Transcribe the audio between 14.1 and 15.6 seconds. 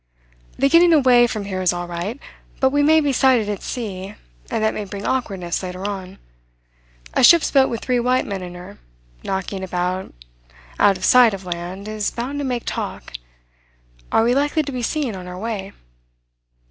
Are we likely to be seen on our